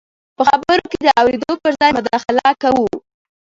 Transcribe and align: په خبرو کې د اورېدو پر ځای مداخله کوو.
په 0.37 0.43
خبرو 0.49 0.83
کې 0.91 0.97
د 1.05 1.07
اورېدو 1.19 1.51
پر 1.63 1.71
ځای 1.79 1.91
مداخله 1.97 2.45
کوو. 2.63 2.87